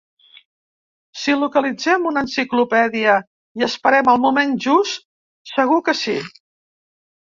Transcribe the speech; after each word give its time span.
Si 1.23 1.35
localitzem 1.41 2.09
una 2.13 2.25
enciclopèdia 2.27 3.19
i 3.63 3.69
esperem 3.71 4.13
el 4.17 4.21
moment 4.27 4.59
just, 4.69 5.07
segur 5.57 5.83
que 5.91 6.01
sí. 6.05 6.21